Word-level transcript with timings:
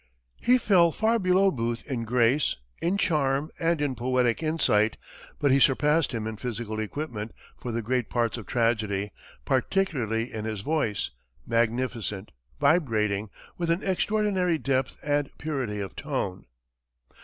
He 0.41 0.57
fell 0.57 0.91
far 0.91 1.19
below 1.19 1.51
Booth 1.51 1.83
in 1.85 2.05
grace, 2.05 2.55
in 2.81 2.97
charm, 2.97 3.51
and 3.59 3.79
in 3.79 3.93
poetic 3.93 4.41
insight, 4.41 4.97
but 5.37 5.51
he 5.51 5.59
surpassed 5.59 6.11
him 6.11 6.25
in 6.25 6.37
physical 6.37 6.79
equipment 6.79 7.33
for 7.55 7.71
the 7.71 7.83
great 7.83 8.09
parts 8.09 8.35
of 8.35 8.47
tragedy, 8.47 9.11
particularly 9.45 10.33
in 10.33 10.45
his 10.45 10.61
voice, 10.61 11.11
magnificent, 11.45 12.31
vibrating, 12.59 13.29
with 13.59 13.69
an 13.69 13.83
extraordinary 13.83 14.57
depth 14.57 14.97
and 15.03 15.29
purity 15.37 15.79
of 15.79 15.95
tone. 15.95 16.45